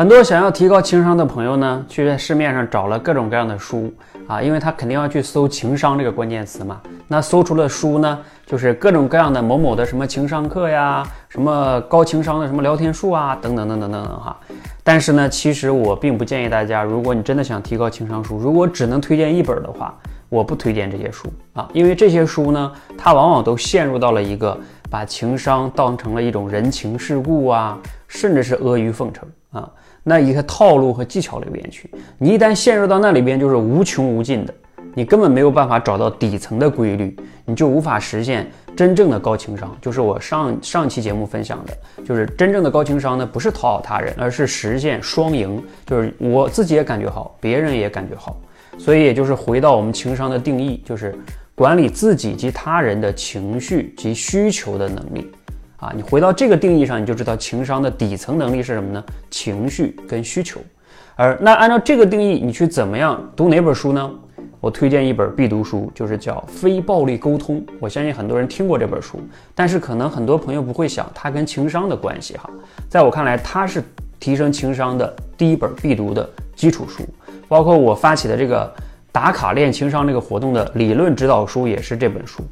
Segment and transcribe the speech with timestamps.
[0.00, 3.92] 很多想要提高情商的朋友呢，去在市面上找了各种各样的书
[4.26, 6.80] 啊，因为他肯定要去搜情商这个关键词嘛。
[7.06, 14.34] 那搜出了书呢，就是各种各样的某某的什么情商课呀，什么高情商的什么聊天术啊，等等等等等等哈。
[14.82, 19.94] 但是呢，其实我并不建议大家，如果你真的想提高情商书，如果只能推荐一本的话，
[20.30, 24.58] 我不推荐这些书啊，因为这些书呢，它往往都陷入到了一个
[24.88, 27.78] 把情商当成了一种人情世故啊，
[28.08, 29.68] 甚至是阿谀奉承啊。
[30.02, 34.54] 那一个套路和技巧里边去，你一旦陷入到那里边，就是无穷无尽的，
[34.94, 37.14] 你根本没有办法找到底层的规律，
[37.44, 39.76] 你就无法实现真正的高情商。
[39.80, 48.40] 就是我上上期节目分享的，就是真正的高情商呢，不是讨好他人，而是实现双赢，就是我自己也感觉好，别人也感觉好。
[48.78, 51.14] 所以也就是回到我们情商的定义，就是
[51.54, 55.30] 管理自己及他人的情绪及需求的能力。
[55.80, 59.02] 啊，你回到这个定义上，你就知道情商的底层能力是什么呢？
[59.30, 60.60] 情绪跟需求。
[61.16, 64.10] 而那按照这个定义，你去怎么样读哪本书呢？
[64.60, 67.56] 我推荐一本必读书，就是叫《非暴力沟通》。
[67.78, 69.18] 我相信很多人听过这本书，
[69.54, 72.50] 但是可能很多朋友不会想它跟情商的关系哈。
[72.86, 73.82] 在我看来，它是
[74.18, 77.02] 提升情商的第一本必读的基础书。
[77.48, 78.70] 包括我发起的这个
[79.10, 82.42] 打卡练情商这个活动的理论指导书也是这本书。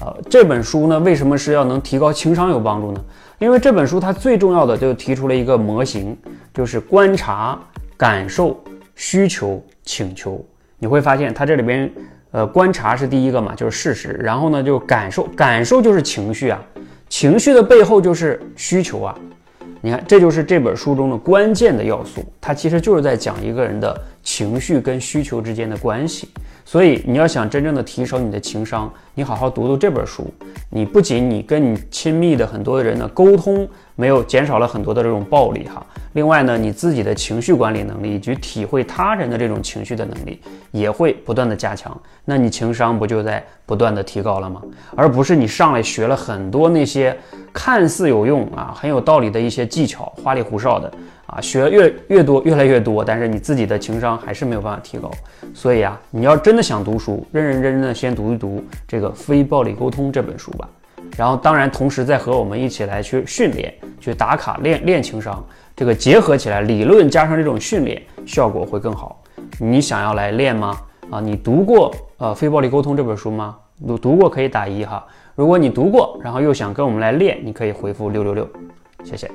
[0.00, 3.04] 呃，这本书呢，为什么是要能提高情商有帮助呢？
[3.38, 6.16] 因为这本书它最重要的就提出了一个模型，
[6.54, 7.58] 就是观察、
[7.96, 8.62] 感受、
[8.94, 10.44] 需求、请求。
[10.78, 11.90] 你会发现它这里边，
[12.30, 14.10] 呃，观察是第一个嘛，就是事实。
[14.22, 16.62] 然后呢，就感受，感受就是情绪啊，
[17.08, 19.14] 情绪的背后就是需求啊。
[19.80, 26.28] 你看，这就是这本书中的关键的要素，它其实就是在讲一个人的情绪跟需求之间的关系。
[26.68, 30.26] 所以你要想真正的提升你的情商，你好好读读这本书。
[30.68, 33.66] 你不仅你跟你亲密的很多的人的沟通
[33.96, 35.82] 没有减少了很多的这种暴力哈，
[36.18, 40.40] 另外呢，你自己的情绪管理能力以及体会他人的这种情绪的能力
[40.72, 41.96] 也会不断的加强。
[42.24, 44.60] 那你情商不就在不断的提高了吗？
[44.96, 47.16] 而不是你上来学了很多那些
[47.52, 50.92] 看似有用啊很有道理的一些技巧，花里胡哨的。
[51.28, 55.08] 啊，学越越多，越来越多，但是你自己的情商还是没有办法提高。
[55.54, 60.68] 所以啊，你要真的想读书，认认真真的先读一读这个《非暴力沟通》这本书吧。
[61.16, 65.44] 然后，当然，同时再和我们一起来去训练，去打卡练练情商，
[65.78, 69.22] 这个结合起来，理论加上这种训练，效果会更好。
[69.60, 70.76] 你想要来练吗？
[71.08, 73.56] 啊，你读过呃《非暴力沟通》这本书吗？
[73.86, 75.06] 读读过可以打一哈。
[75.36, 78.48] 如果你读过，然后又想跟我们来练，你可以回复六六六，
[79.04, 79.30] 谢谢。